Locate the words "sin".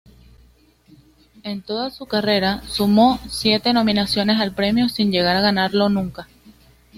4.89-5.11